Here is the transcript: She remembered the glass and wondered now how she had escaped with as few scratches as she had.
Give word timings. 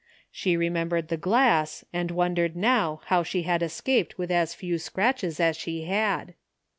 She 0.31 0.57
remembered 0.57 1.09
the 1.09 1.15
glass 1.15 1.85
and 1.93 2.09
wondered 2.09 2.55
now 2.55 3.01
how 3.05 3.21
she 3.21 3.43
had 3.43 3.61
escaped 3.61 4.17
with 4.17 4.31
as 4.31 4.55
few 4.55 4.79
scratches 4.79 5.39
as 5.39 5.55
she 5.55 5.83
had. 5.83 6.33